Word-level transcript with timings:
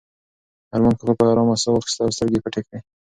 ارمان 0.73 0.93
کاکا 0.99 1.13
په 1.19 1.23
ارامه 1.31 1.55
ساه 1.61 1.73
واخیسته 1.73 2.01
او 2.03 2.13
سترګې 2.15 2.35
یې 2.37 2.43
پټې 2.45 2.61
کړې. 2.65 2.79